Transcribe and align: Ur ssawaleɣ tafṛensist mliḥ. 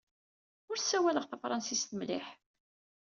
Ur 0.69 0.77
ssawaleɣ 0.79 1.25
tafṛensist 1.25 1.91
mliḥ. 1.95 2.27